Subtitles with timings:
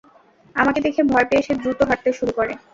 [0.55, 2.53] আমাকে দেখে ভয় পেয়ে সে দ্রুত হাঁটতে শুরু করে।